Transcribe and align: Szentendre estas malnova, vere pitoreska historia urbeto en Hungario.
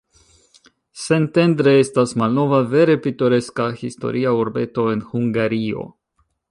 Szentendre 1.01 1.73
estas 1.81 2.15
malnova, 2.21 2.63
vere 2.73 2.97
pitoreska 3.05 3.69
historia 3.85 4.35
urbeto 4.43 4.91
en 4.97 5.07
Hungario. 5.13 5.89